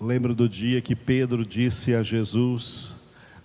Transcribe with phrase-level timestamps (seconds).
[0.00, 2.96] Lembro do dia que Pedro disse a Jesus: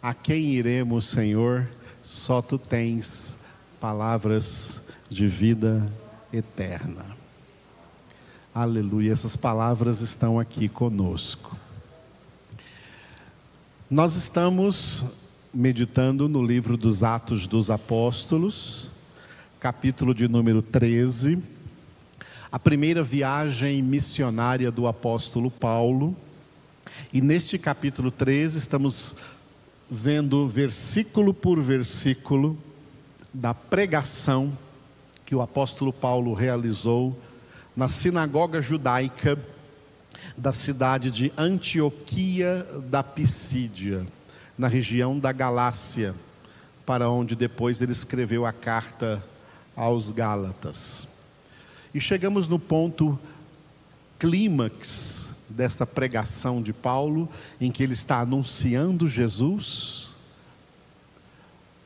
[0.01, 1.69] A quem iremos, Senhor?
[2.01, 3.37] Só tu tens
[3.79, 5.91] palavras de vida
[6.33, 7.05] eterna.
[8.53, 11.55] Aleluia, essas palavras estão aqui conosco.
[13.89, 15.05] Nós estamos
[15.53, 18.89] meditando no livro dos Atos dos Apóstolos,
[19.59, 21.41] capítulo de número 13,
[22.51, 26.15] a primeira viagem missionária do apóstolo Paulo.
[27.11, 29.15] E neste capítulo 13 estamos
[29.89, 32.57] vendo versículo por versículo
[33.33, 34.55] da pregação
[35.25, 37.17] que o apóstolo Paulo realizou
[37.75, 39.37] na sinagoga judaica
[40.37, 44.05] da cidade de Antioquia da Pisídia,
[44.57, 46.13] na região da Galácia,
[46.85, 49.23] para onde depois ele escreveu a carta
[49.75, 51.07] aos Gálatas.
[51.93, 53.17] E chegamos no ponto
[54.17, 57.27] clímax desta pregação de Paulo,
[57.59, 60.09] em que ele está anunciando Jesus,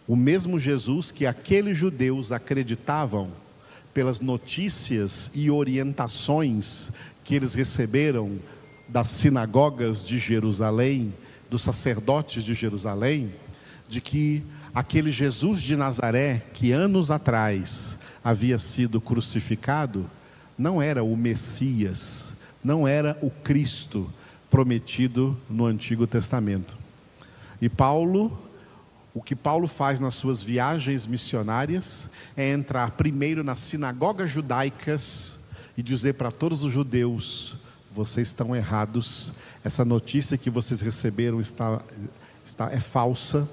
[0.08, 3.32] o mesmo Jesus que aqueles judeus acreditavam
[3.94, 6.92] pelas notícias e orientações
[7.24, 8.40] que eles receberam
[8.88, 11.14] das sinagogas de Jerusalém,
[11.50, 13.32] dos sacerdotes de Jerusalém,
[13.88, 20.10] de que aquele Jesus de Nazaré, que anos atrás havia sido crucificado,
[20.58, 24.10] não era o Messias, não era o Cristo
[24.50, 26.78] prometido no Antigo Testamento.
[27.62, 28.38] E Paulo,
[29.14, 35.40] o que Paulo faz nas suas viagens missionárias é entrar primeiro nas sinagogas judaicas
[35.78, 37.56] e dizer para todos os judeus:
[37.92, 41.82] vocês estão errados, essa notícia que vocês receberam está,
[42.46, 43.48] está é falsa.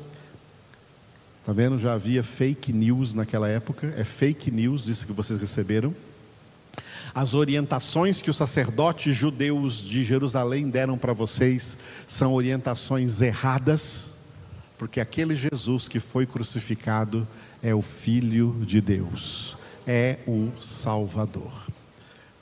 [1.40, 1.78] Está vendo?
[1.78, 5.94] Já havia fake news naquela época, é fake news isso que vocês receberam.
[7.14, 11.76] As orientações que os sacerdotes judeus de Jerusalém deram para vocês
[12.06, 14.18] são orientações erradas,
[14.78, 17.26] porque aquele Jesus que foi crucificado
[17.62, 21.52] é o Filho de Deus, é o Salvador.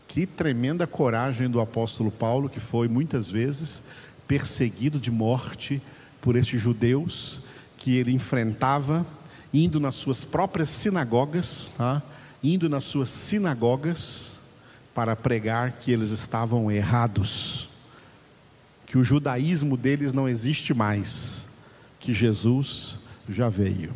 [0.07, 3.83] Que tremenda coragem do apóstolo Paulo, que foi muitas vezes
[4.27, 5.81] perseguido de morte
[6.21, 7.41] por estes judeus
[7.79, 9.07] que ele enfrentava,
[9.53, 12.03] indo nas suas próprias sinagogas, tá?
[12.43, 14.39] Indo nas suas sinagogas,
[14.95, 17.69] para pregar que eles estavam errados,
[18.85, 21.51] que o judaísmo deles não existe mais,
[22.01, 23.93] que Jesus já veio.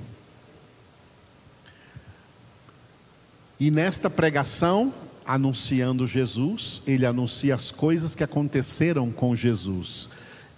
[3.58, 4.94] E nesta pregação,
[5.26, 10.08] anunciando Jesus, ele anuncia as coisas que aconteceram com Jesus.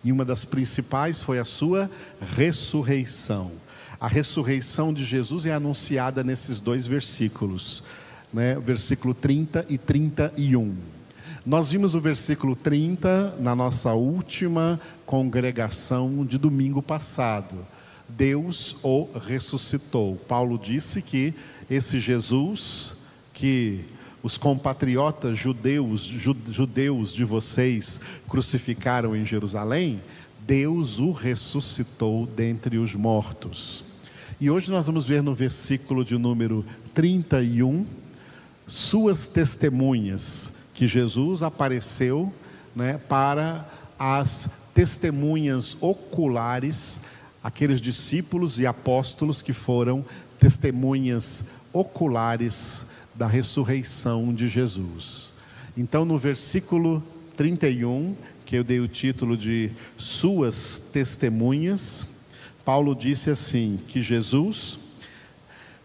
[0.02, 1.90] E uma das principais foi a sua
[2.34, 3.52] ressurreição.
[4.00, 7.82] A ressurreição de Jesus é anunciada nesses dois versículos
[8.34, 10.75] né, versículo 30 e 31.
[11.47, 17.55] Nós vimos o versículo 30 na nossa última congregação de domingo passado.
[18.09, 20.16] Deus o ressuscitou.
[20.16, 21.32] Paulo disse que
[21.71, 22.97] esse Jesus
[23.32, 23.84] que
[24.22, 30.00] os compatriotas judeus, judeus de vocês crucificaram em Jerusalém,
[30.47, 33.84] Deus o ressuscitou dentre os mortos.
[34.38, 37.87] E hoje nós vamos ver no versículo de número 31
[38.66, 42.32] suas testemunhas, que Jesus apareceu
[42.75, 43.69] né, para
[43.99, 47.00] as testemunhas oculares,
[47.43, 50.05] aqueles discípulos e apóstolos que foram
[50.38, 55.32] testemunhas oculares da ressurreição de Jesus.
[55.76, 57.03] Então, no versículo
[57.37, 62.06] 31, que eu dei o título de Suas Testemunhas,
[62.65, 64.78] Paulo disse assim: que Jesus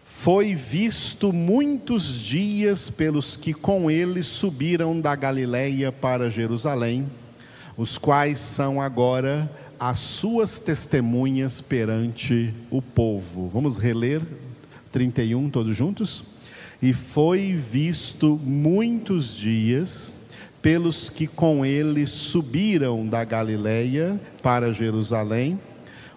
[0.04, 7.08] foi visto muitos dias pelos que com ele subiram da Galiléia para Jerusalém,
[7.76, 13.48] os quais são agora as suas testemunhas perante o povo.
[13.48, 14.20] Vamos reler
[14.92, 16.22] 31 todos juntos?
[16.82, 20.12] E foi visto muitos dias
[20.62, 25.58] pelos que com ele subiram da Galiléia para Jerusalém,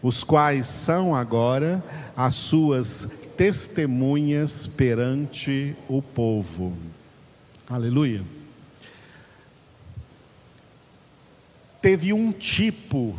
[0.02, 1.84] os quais são agora
[2.16, 3.08] as suas
[3.38, 6.74] testemunhas perante o povo.
[7.70, 8.24] Aleluia.
[11.82, 13.16] Teve um tipo,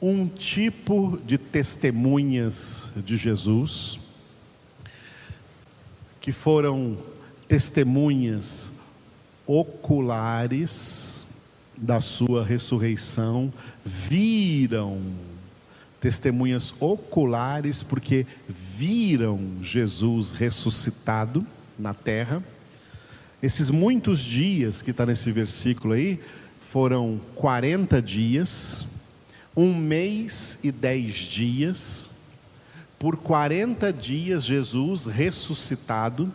[0.00, 3.98] um tipo de testemunhas de Jesus,
[6.20, 6.98] que foram
[7.46, 8.72] testemunhas
[9.48, 11.26] oculares
[11.74, 13.52] da sua ressurreição,
[13.84, 15.00] viram
[16.00, 21.44] testemunhas oculares, porque viram Jesus ressuscitado
[21.78, 22.42] na terra.
[23.42, 26.20] Esses muitos dias que está nesse versículo aí,
[26.60, 28.86] foram 40 dias,
[29.56, 32.10] um mês e dez dias.
[32.98, 36.30] Por 40 dias, Jesus ressuscitado,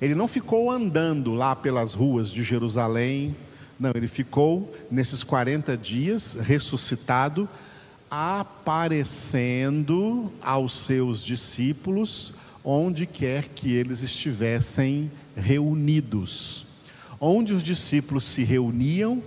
[0.00, 3.34] ele não ficou andando lá pelas ruas de Jerusalém,
[3.78, 7.48] não, ele ficou nesses 40 dias ressuscitado,
[8.10, 9.12] aparecendo
[10.42, 12.32] aos seus discípulos
[12.64, 16.66] onde quer que eles estivessem reunidos.
[17.20, 19.22] Onde os discípulos se reuniam,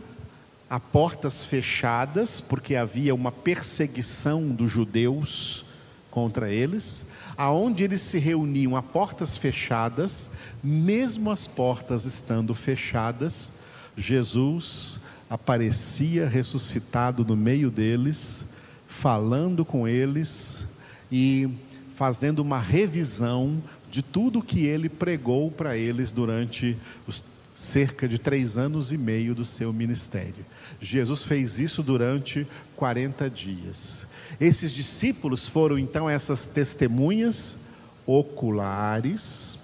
[0.69, 5.66] a portas fechadas, porque havia uma perseguição dos judeus
[6.12, 7.04] contra eles,
[7.36, 10.30] aonde eles se reuniam a portas fechadas,
[10.63, 13.54] mesmo as portas estando fechadas,
[13.98, 15.00] Jesus
[15.30, 18.46] aparecia ressuscitado no meio deles,
[18.88, 20.68] falando com eles
[21.12, 21.50] e
[21.96, 26.78] fazendo uma revisão de tudo que ele pregou para eles durante
[27.08, 30.45] os cerca de três anos e meio do seu ministério.
[30.80, 34.07] Jesus fez isso durante 40 dias.
[34.39, 37.59] Esses discípulos foram então essas testemunhas
[38.06, 39.59] oculares,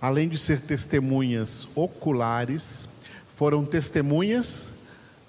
[0.00, 2.88] além de ser testemunhas oculares,
[3.36, 4.72] foram testemunhas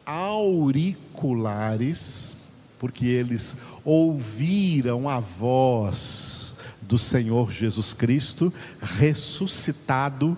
[0.05, 2.37] auriculares,
[2.79, 8.51] porque eles ouviram a voz do Senhor Jesus Cristo
[8.81, 10.35] ressuscitado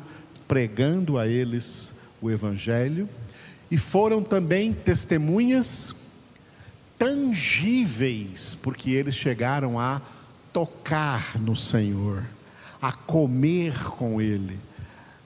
[0.47, 3.09] pregando a eles o Evangelho,
[3.69, 5.95] e foram também testemunhas
[6.97, 10.01] tangíveis, porque eles chegaram a
[10.53, 12.23] tocar no Senhor,
[12.81, 14.59] a comer com Ele,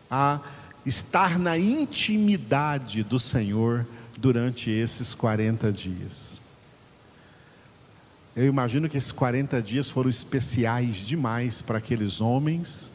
[0.09, 0.39] a
[0.85, 3.85] estar na intimidade do Senhor
[4.17, 6.37] durante esses 40 dias.
[8.35, 12.93] Eu imagino que esses 40 dias foram especiais demais para aqueles homens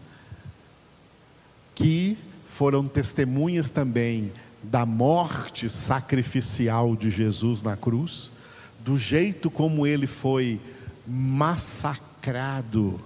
[1.74, 2.16] que
[2.46, 4.32] foram testemunhas também
[4.62, 8.30] da morte sacrificial de Jesus na cruz,
[8.80, 10.60] do jeito como ele foi
[11.06, 13.00] massacrado,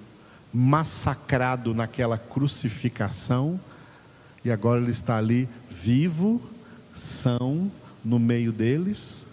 [0.52, 3.58] massacrado naquela crucificação,
[4.44, 6.40] e agora ele está ali vivo,
[6.94, 7.70] são,
[8.04, 9.26] no meio deles,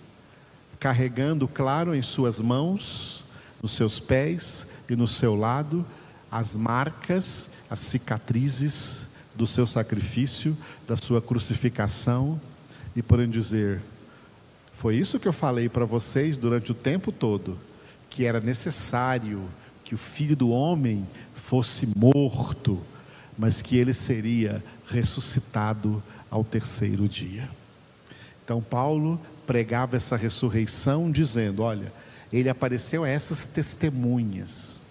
[0.80, 3.24] carregando, claro, em suas mãos,
[3.62, 5.86] nos seus pés e no seu lado,
[6.32, 10.56] as marcas, as cicatrizes do seu sacrifício,
[10.88, 12.40] da sua crucificação,
[12.96, 13.82] e podem dizer:
[14.74, 17.58] foi isso que eu falei para vocês durante o tempo todo,
[18.10, 19.44] que era necessário
[19.84, 22.82] que o filho do homem fosse morto,
[23.38, 27.50] mas que ele seria ressuscitado ao terceiro dia.
[28.44, 31.92] Então, Paulo pregava essa ressurreição, dizendo: olha,
[32.32, 34.83] ele apareceu a essas testemunhas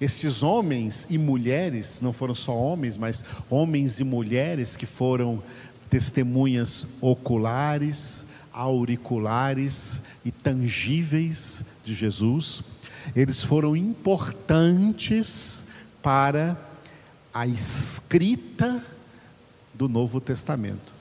[0.00, 5.42] esses homens e mulheres, não foram só homens, mas homens e mulheres que foram
[5.88, 12.62] testemunhas oculares, auriculares e tangíveis de Jesus,
[13.14, 15.64] eles foram importantes
[16.02, 16.56] para
[17.32, 18.82] a escrita
[19.72, 20.92] do Novo Testamento.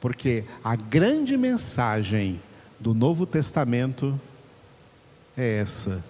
[0.00, 2.40] Porque a grande mensagem
[2.78, 4.18] do Novo Testamento
[5.36, 6.02] é essa: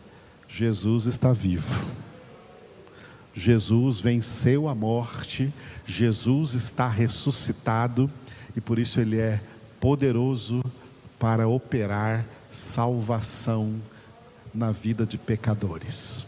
[0.53, 1.87] Jesus está vivo.
[3.33, 5.53] Jesus venceu a morte,
[5.87, 8.11] Jesus está ressuscitado
[8.57, 9.41] e por isso ele é
[9.79, 10.61] poderoso
[11.21, 13.81] para operar salvação
[14.53, 16.27] na vida de pecadores.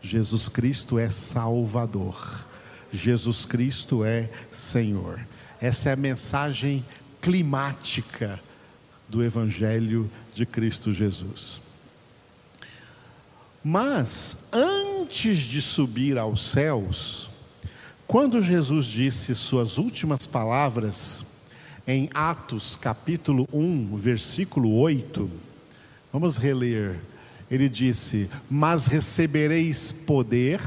[0.00, 2.44] Jesus Cristo é Salvador,
[2.92, 5.24] Jesus Cristo é Senhor.
[5.60, 6.84] Essa é a mensagem
[7.20, 8.40] climática
[9.08, 11.61] do Evangelho de Cristo Jesus.
[13.64, 17.30] Mas antes de subir aos céus,
[18.06, 21.24] quando Jesus disse suas últimas palavras
[21.86, 25.30] em Atos capítulo 1, versículo 8,
[26.12, 26.98] vamos reler.
[27.48, 30.60] Ele disse: Mas recebereis poder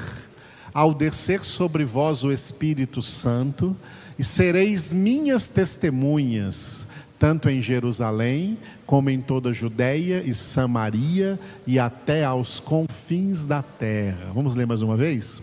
[0.73, 3.75] ao descer sobre vós o Espírito Santo,
[4.17, 11.79] e sereis minhas testemunhas tanto em Jerusalém, como em toda a Judéia e Samaria e
[11.79, 14.31] até aos confins da terra.
[14.33, 15.41] Vamos ler mais uma vez?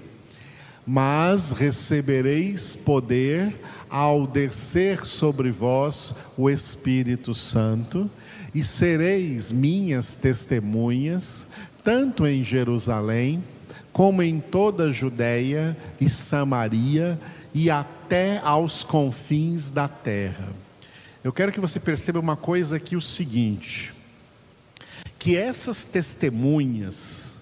[0.86, 3.54] Mas recebereis poder
[3.88, 8.10] ao descer sobre vós o Espírito Santo,
[8.54, 11.46] e sereis minhas testemunhas,
[11.82, 13.42] tanto em Jerusalém,
[13.92, 17.18] como em toda a Judéia e Samaria
[17.54, 20.48] e até aos confins da terra.
[21.24, 23.94] Eu quero que você perceba uma coisa aqui: o seguinte,
[25.18, 27.38] que essas testemunhas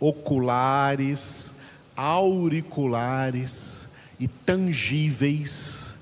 [0.00, 1.54] oculares,
[1.96, 3.88] auriculares
[4.18, 5.94] e tangíveis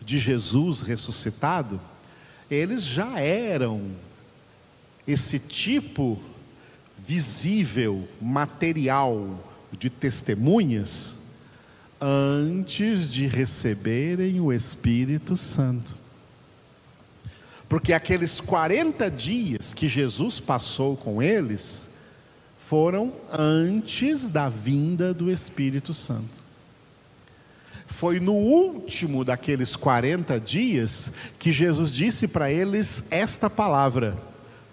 [0.00, 1.80] de Jesus ressuscitado
[2.50, 3.90] eles já eram
[5.06, 6.20] esse tipo
[6.98, 9.44] visível, material
[9.76, 11.20] de testemunhas
[12.00, 16.05] antes de receberem o Espírito Santo.
[17.68, 21.88] Porque aqueles 40 dias que Jesus passou com eles
[22.58, 26.44] foram antes da vinda do Espírito Santo.
[27.86, 34.16] Foi no último daqueles 40 dias que Jesus disse para eles esta palavra,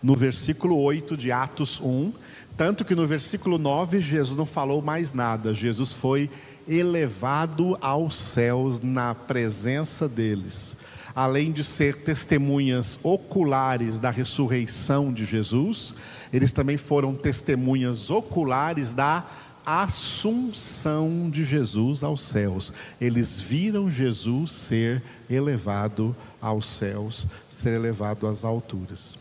[0.01, 2.11] no versículo 8 de Atos 1,
[2.57, 6.29] tanto que no versículo 9 Jesus não falou mais nada, Jesus foi
[6.67, 10.75] elevado aos céus na presença deles.
[11.15, 15.93] Além de ser testemunhas oculares da ressurreição de Jesus,
[16.31, 19.23] eles também foram testemunhas oculares da
[19.65, 22.73] assunção de Jesus aos céus.
[22.99, 29.17] Eles viram Jesus ser elevado aos céus, ser elevado às alturas.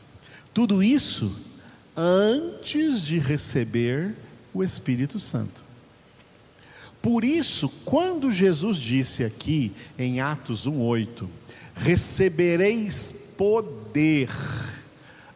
[0.52, 1.34] Tudo isso
[1.96, 4.14] antes de receber
[4.52, 5.62] o Espírito Santo.
[7.00, 11.28] Por isso, quando Jesus disse aqui em Atos 1:8,
[11.74, 14.30] recebereis poder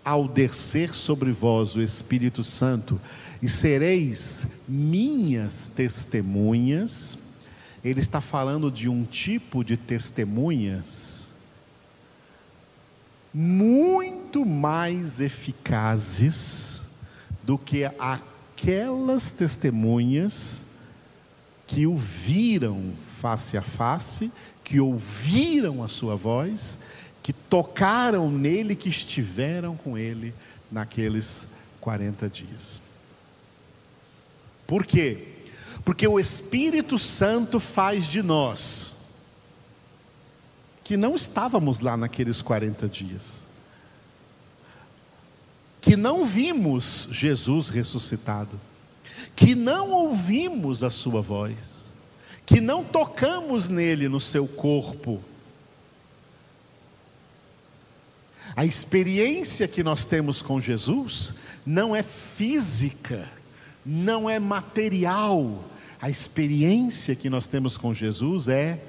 [0.04, 3.00] ao descer sobre vós o Espírito Santo,
[3.42, 7.18] e sereis minhas testemunhas.
[7.84, 11.36] Ele está falando de um tipo de testemunhas
[13.38, 16.88] muito mais eficazes
[17.42, 20.64] do que aquelas testemunhas
[21.66, 24.32] que o viram face a face,
[24.66, 26.80] que ouviram a sua voz,
[27.22, 30.34] que tocaram nele, que estiveram com ele
[30.68, 31.46] naqueles
[31.80, 32.80] 40 dias.
[34.66, 35.28] Por quê?
[35.84, 39.06] Porque o Espírito Santo faz de nós,
[40.82, 43.46] que não estávamos lá naqueles 40 dias,
[45.80, 48.60] que não vimos Jesus ressuscitado,
[49.36, 51.85] que não ouvimos a Sua voz,
[52.46, 55.20] que não tocamos nele no seu corpo,
[58.54, 61.34] a experiência que nós temos com Jesus
[61.66, 63.28] não é física,
[63.84, 65.64] não é material.
[66.00, 68.80] A experiência que nós temos com Jesus é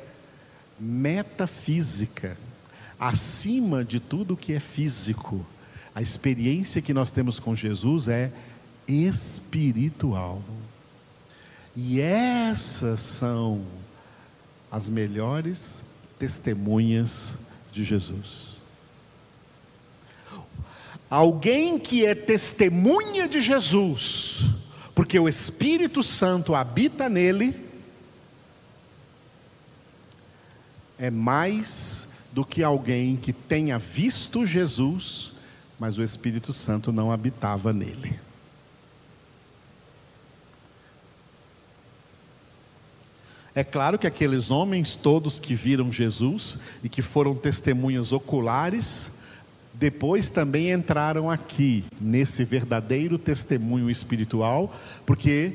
[0.80, 2.38] metafísica,
[3.00, 5.44] acima de tudo que é físico.
[5.96, 8.32] A experiência que nós temos com Jesus é
[8.88, 10.44] espiritual.
[11.80, 13.64] E essas são
[14.72, 15.84] as melhores
[16.18, 17.38] testemunhas
[17.72, 18.58] de Jesus.
[21.08, 24.50] Alguém que é testemunha de Jesus,
[24.96, 27.56] porque o Espírito Santo habita nele,
[30.98, 35.32] é mais do que alguém que tenha visto Jesus,
[35.80, 38.20] mas o Espírito Santo não habitava nele.
[43.58, 49.18] É claro que aqueles homens todos que viram Jesus e que foram testemunhas oculares,
[49.74, 54.72] depois também entraram aqui, nesse verdadeiro testemunho espiritual,
[55.08, 55.54] porque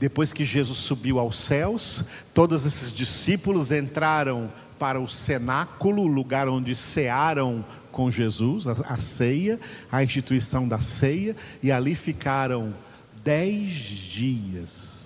[0.00, 6.74] depois que Jesus subiu aos céus, todos esses discípulos entraram para o cenáculo, lugar onde
[6.74, 9.60] cearam com Jesus, a ceia,
[9.92, 12.74] a instituição da ceia, e ali ficaram
[13.22, 15.03] dez dias.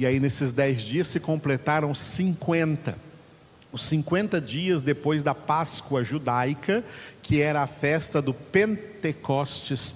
[0.00, 2.96] E aí, nesses dez dias, se completaram cinquenta
[3.70, 6.82] os 50 dias depois da Páscoa judaica,
[7.22, 9.94] que era a festa do Pentecostes.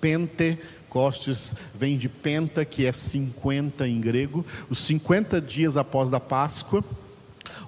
[0.00, 4.42] Pentecostes vem de penta, que é 50 em grego.
[4.70, 6.82] Os 50 dias após a Páscoa,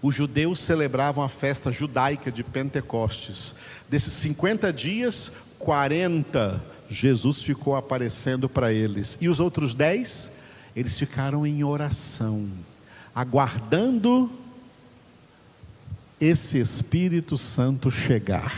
[0.01, 3.55] os judeus celebravam a festa judaica de Pentecostes.
[3.91, 9.19] Desses 50 dias, 40 Jesus ficou aparecendo para eles.
[9.21, 10.38] E os outros 10,
[10.75, 12.49] eles ficaram em oração,
[13.15, 14.31] aguardando
[16.21, 18.53] esse Espírito Santo chegar,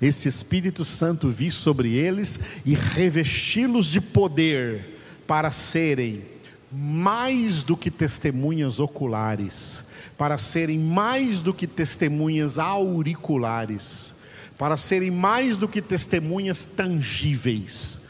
[0.00, 6.24] esse Espírito Santo vir sobre eles e revesti-los de poder para serem
[6.72, 9.84] mais do que testemunhas oculares,
[10.16, 14.14] para serem mais do que testemunhas auriculares,
[14.56, 18.09] para serem mais do que testemunhas tangíveis,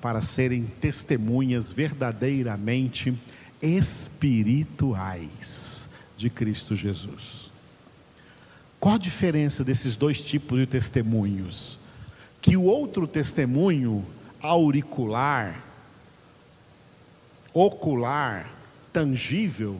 [0.00, 3.14] para serem testemunhas verdadeiramente
[3.60, 5.00] espirituais
[6.16, 7.50] de Cristo Jesus.
[8.78, 11.78] Qual a diferença desses dois tipos de testemunhos?
[12.40, 14.02] Que o outro testemunho,
[14.40, 15.62] auricular,
[17.52, 18.50] ocular,
[18.90, 19.78] tangível,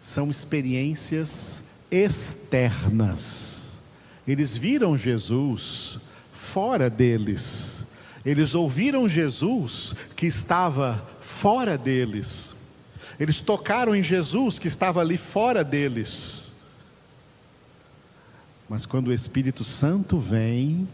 [0.00, 3.82] são experiências externas.
[4.26, 5.98] eles viram Jesus
[6.32, 7.84] fora deles.
[8.28, 12.54] Eles ouviram Jesus que estava fora deles.
[13.18, 16.52] Eles tocaram em Jesus que estava ali fora deles.
[18.68, 20.86] Mas quando o Espírito Santo vem,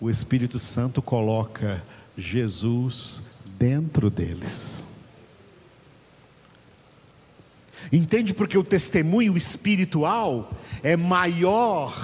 [0.00, 1.80] o Espírito Santo coloca
[2.18, 3.22] Jesus
[3.56, 4.82] dentro deles.
[7.92, 10.50] Entende porque o testemunho espiritual
[10.82, 11.96] é maior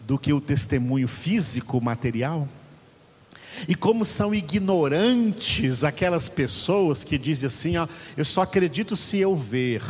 [0.00, 2.48] do que o testemunho físico, material?
[3.66, 9.34] E como são ignorantes aquelas pessoas que dizem assim: ó, eu só acredito se eu
[9.34, 9.82] ver.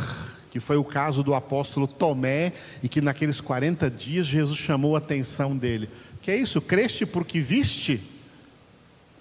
[0.49, 4.99] Que foi o caso do apóstolo Tomé, e que naqueles 40 dias Jesus chamou a
[4.99, 5.89] atenção dele.
[6.21, 6.61] Que é isso?
[6.61, 8.01] Creste porque viste?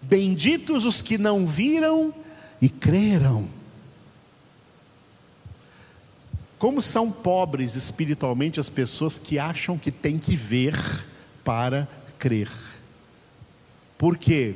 [0.00, 2.14] Benditos os que não viram
[2.60, 3.48] e creram.
[6.58, 10.74] Como são pobres espiritualmente as pessoas que acham que tem que ver
[11.42, 12.48] para crer.
[14.04, 14.54] Porque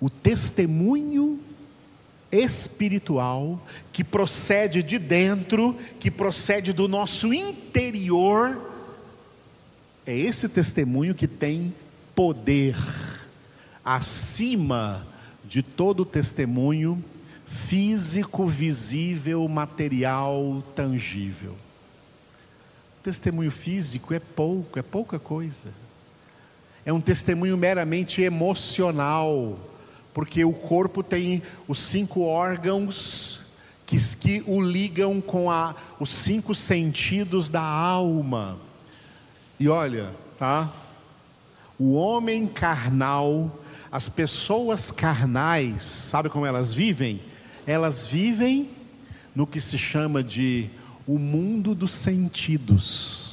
[0.00, 1.38] o testemunho
[2.32, 8.68] espiritual que procede de dentro, que procede do nosso interior,
[10.04, 11.72] é esse testemunho que tem
[12.16, 12.76] poder
[13.84, 15.06] acima
[15.44, 17.00] de todo testemunho
[17.46, 21.54] físico, visível, material, tangível.
[23.04, 25.85] Testemunho físico é pouco, é pouca coisa.
[26.86, 29.58] É um testemunho meramente emocional,
[30.14, 33.42] porque o corpo tem os cinco órgãos
[33.84, 38.58] que, que o ligam com a, os cinco sentidos da alma.
[39.60, 40.72] E olha, tá?
[41.78, 43.60] O homem carnal,
[43.92, 47.20] as pessoas carnais, sabe como elas vivem?
[47.66, 48.70] elas vivem
[49.34, 50.70] no que se chama de
[51.06, 53.25] o mundo dos sentidos.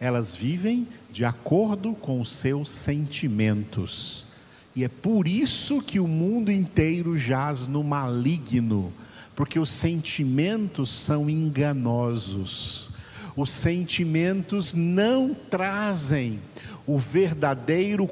[0.00, 4.26] Elas vivem de acordo com os seus sentimentos.
[4.74, 8.92] E é por isso que o mundo inteiro jaz no maligno,
[9.34, 12.90] porque os sentimentos são enganosos.
[13.34, 16.40] Os sentimentos não trazem
[16.86, 18.08] o verdadeiro,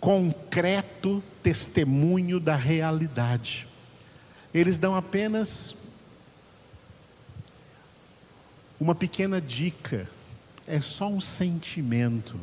[0.00, 3.66] concreto testemunho da realidade.
[4.52, 5.92] Eles dão apenas
[8.80, 10.08] uma pequena dica,
[10.70, 12.38] é só um sentimento.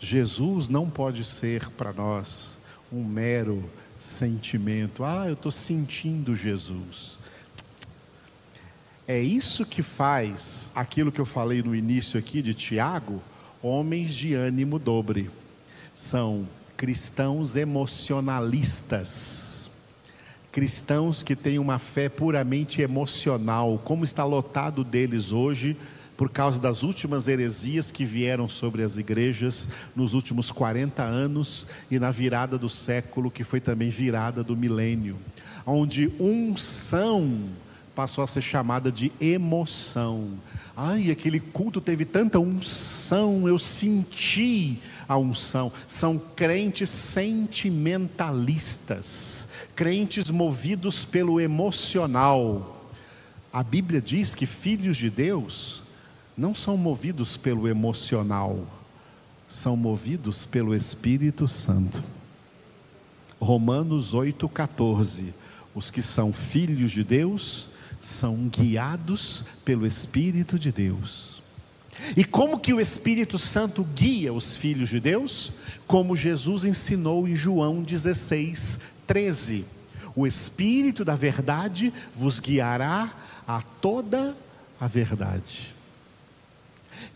[0.00, 2.58] Jesus não pode ser para nós
[2.92, 5.04] um mero sentimento.
[5.04, 7.20] Ah, eu estou sentindo Jesus.
[9.06, 13.22] É isso que faz aquilo que eu falei no início aqui de Tiago,
[13.62, 15.30] homens de ânimo dobre.
[15.94, 19.56] São cristãos emocionalistas
[20.50, 25.76] cristãos que têm uma fé puramente emocional, como está lotado deles hoje
[26.18, 31.98] por causa das últimas heresias que vieram sobre as igrejas nos últimos 40 anos e
[31.98, 35.16] na virada do século, que foi também virada do milênio,
[35.64, 37.44] onde unção
[37.94, 40.32] passou a ser chamada de emoção.
[40.76, 44.78] Ai, aquele culto teve tanta unção, eu senti
[45.08, 45.72] a unção.
[45.86, 52.84] São crentes sentimentalistas crentes movidos pelo emocional.
[53.52, 55.84] A Bíblia diz que filhos de Deus
[56.38, 58.64] não são movidos pelo emocional,
[59.48, 62.00] são movidos pelo Espírito Santo.
[63.40, 65.32] Romanos 8,14.
[65.74, 71.42] Os que são filhos de Deus são guiados pelo Espírito de Deus.
[72.16, 75.52] E como que o Espírito Santo guia os filhos de Deus?
[75.88, 79.64] Como Jesus ensinou em João 16, 13.
[80.14, 83.12] O Espírito da verdade vos guiará
[83.46, 84.36] a toda
[84.80, 85.77] a verdade.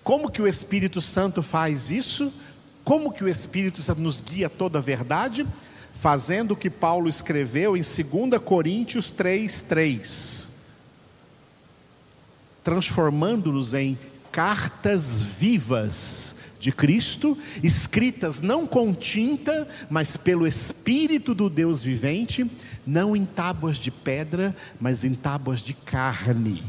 [0.02, 2.32] Como que o Espírito Santo faz isso?
[2.84, 5.46] Como que o Espírito Santo nos guia toda a verdade?
[5.94, 10.50] Fazendo o que Paulo escreveu em 2 Coríntios 3:3.
[12.64, 13.98] Transformando-nos em
[14.30, 22.48] cartas vivas de Cristo, escritas não com tinta, mas pelo Espírito do Deus vivente,
[22.86, 26.62] não em tábuas de pedra, mas em tábuas de carne.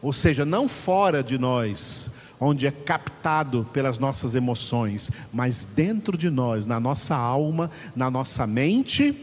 [0.00, 6.30] Ou seja, não fora de nós, onde é captado pelas nossas emoções, mas dentro de
[6.30, 9.14] nós, na nossa alma, na nossa mente,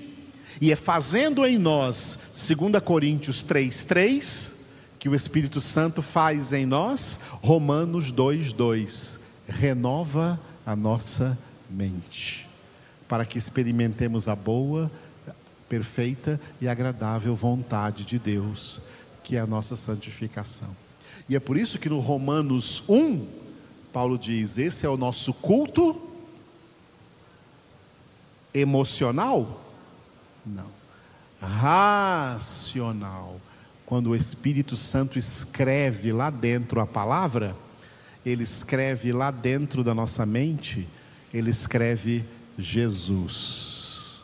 [0.60, 4.64] e é fazendo em nós, 2 Coríntios 3:3,
[5.00, 11.38] que o Espírito Santo faz em nós, Romanos 2:2 renova a nossa
[11.70, 12.48] mente,
[13.08, 14.90] para que experimentemos a boa,
[15.68, 18.80] perfeita e agradável vontade de Deus,
[19.24, 20.70] que é a nossa santificação.
[21.28, 23.26] E é por isso que no Romanos 1,
[23.92, 26.02] Paulo diz: esse é o nosso culto
[28.54, 29.62] emocional?
[30.46, 30.68] Não.
[31.42, 33.40] Racional.
[33.86, 37.56] Quando o Espírito Santo escreve lá dentro a palavra,
[38.26, 40.88] ele escreve lá dentro da nossa mente,
[41.34, 42.24] ele escreve
[42.58, 44.22] Jesus.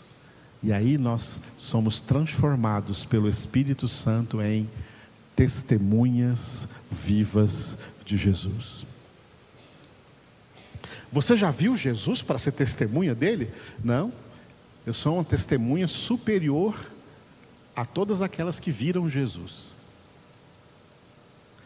[0.61, 4.69] E aí nós somos transformados pelo Espírito Santo em
[5.39, 8.85] testemunhas vivas de Jesus.
[11.09, 13.49] Você já viu Jesus para ser testemunha dele?
[13.81, 14.11] Não.
[14.85, 16.77] Eu sou uma testemunha superior
[17.73, 19.71] a todas aquelas que viram Jesus.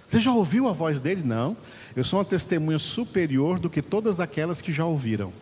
[0.05, 1.23] Você já ouviu a voz dele?
[1.25, 1.57] Não.
[1.95, 5.33] Eu sou uma testemunha superior do que todas aquelas que já ouviram.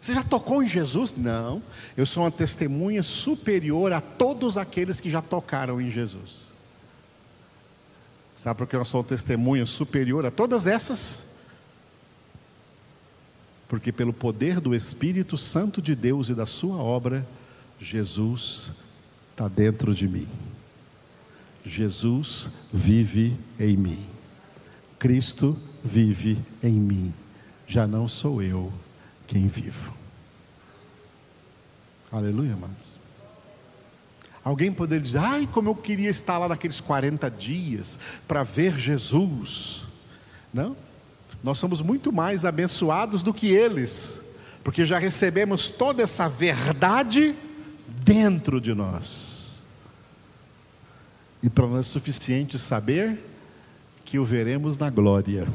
[0.00, 1.14] Você já tocou em Jesus?
[1.16, 1.62] Não.
[1.96, 6.51] Eu sou uma testemunha superior a todos aqueles que já tocaram em Jesus.
[8.42, 11.30] Sabe por que eu sou uma testemunha superior a todas essas?
[13.68, 17.24] Porque pelo poder do Espírito Santo de Deus e da Sua obra,
[17.78, 18.72] Jesus
[19.30, 20.26] está dentro de mim.
[21.64, 24.04] Jesus vive em mim.
[24.98, 27.14] Cristo vive em mim.
[27.64, 28.72] Já não sou eu
[29.24, 29.92] quem vivo.
[32.10, 33.01] Aleluia, amados.
[34.44, 39.84] Alguém poderia dizer, ai, como eu queria estar lá naqueles 40 dias para ver Jesus.
[40.52, 40.76] Não,
[41.42, 44.22] nós somos muito mais abençoados do que eles,
[44.64, 47.36] porque já recebemos toda essa verdade
[48.04, 49.62] dentro de nós.
[51.42, 53.18] E para nós é suficiente saber
[54.04, 55.48] que o veremos na glória.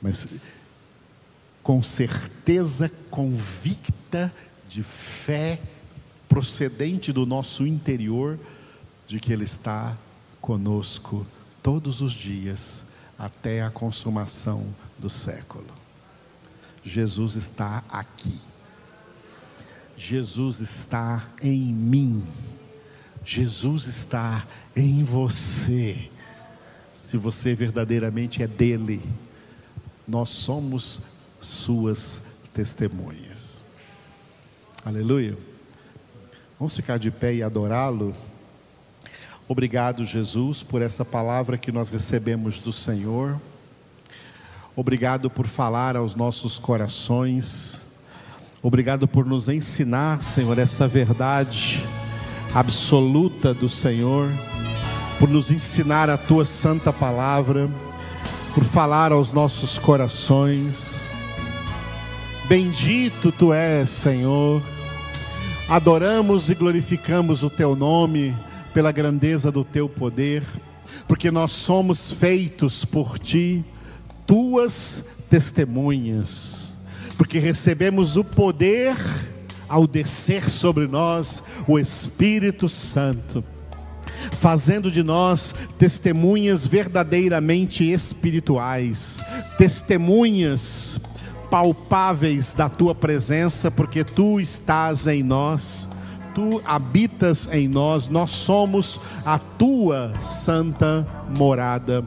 [0.00, 0.26] Mas
[1.62, 4.32] com certeza convicta
[4.68, 5.58] de fé
[6.34, 8.36] procedente do nosso interior
[9.06, 9.96] de que ele está
[10.40, 11.24] conosco
[11.62, 12.84] todos os dias
[13.16, 14.66] até a consumação
[14.98, 15.68] do século.
[16.82, 18.36] Jesus está aqui.
[19.96, 22.26] Jesus está em mim.
[23.24, 24.44] Jesus está
[24.74, 26.10] em você.
[26.92, 29.00] Se você verdadeiramente é dele,
[30.06, 31.00] nós somos
[31.40, 33.62] suas testemunhas.
[34.84, 35.53] Aleluia.
[36.64, 38.14] Vamos ficar de pé e adorá-lo.
[39.46, 43.38] Obrigado, Jesus, por essa palavra que nós recebemos do Senhor.
[44.74, 47.84] Obrigado por falar aos nossos corações.
[48.62, 51.86] Obrigado por nos ensinar, Senhor, essa verdade
[52.54, 54.30] absoluta do Senhor,
[55.18, 57.68] por nos ensinar a tua santa palavra,
[58.54, 61.10] por falar aos nossos corações.
[62.48, 64.62] Bendito tu és, Senhor.
[65.68, 68.36] Adoramos e glorificamos o teu nome
[68.72, 70.42] pela grandeza do teu poder,
[71.08, 73.64] porque nós somos feitos por ti,
[74.26, 76.74] tuas testemunhas
[77.16, 78.96] porque recebemos o poder
[79.68, 83.42] ao descer sobre nós o Espírito Santo,
[84.38, 89.22] fazendo de nós testemunhas verdadeiramente espirituais,
[89.56, 91.00] testemunhas
[91.54, 95.88] palpáveis da tua presença, porque tu estás em nós,
[96.34, 101.06] tu habitas em nós, nós somos a tua santa
[101.38, 102.04] morada.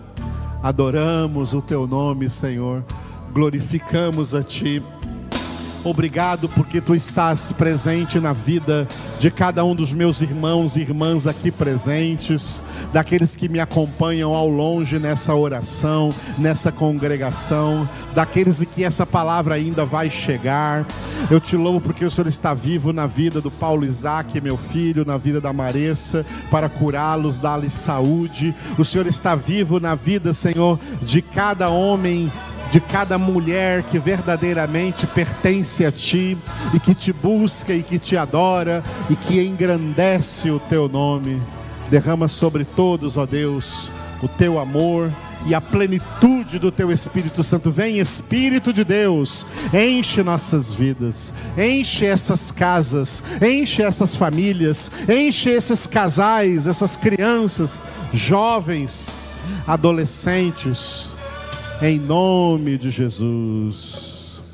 [0.62, 2.84] Adoramos o teu nome, Senhor,
[3.32, 4.84] glorificamos a ti
[5.90, 8.86] Obrigado porque tu estás presente na vida
[9.20, 14.50] de cada um dos meus irmãos e irmãs aqui presentes, daqueles que me acompanham ao
[14.50, 20.86] longe nessa oração, nessa congregação, daqueles em que essa palavra ainda vai chegar.
[21.32, 25.06] Eu te louvo porque o Senhor está vivo na vida do Paulo Isaac, meu filho,
[25.06, 28.54] na vida da Maressa, para curá-los, dar-lhes saúde.
[28.78, 32.30] O Senhor está vivo na vida, Senhor, de cada homem
[32.70, 36.38] de cada mulher que verdadeiramente pertence a Ti
[36.74, 41.42] e que te busca e que te adora e que engrandece o Teu nome.
[41.90, 43.90] Derrama sobre todos, ó Deus,
[44.22, 45.10] o Teu amor
[45.46, 47.72] e a plenitude do Teu Espírito Santo.
[47.72, 55.88] Vem, Espírito de Deus, enche nossas vidas, enche essas casas, enche essas famílias, enche esses
[55.88, 57.80] casais, essas crianças,
[58.12, 59.14] jovens,
[59.66, 61.17] adolescentes
[61.82, 64.17] em nome de Jesus.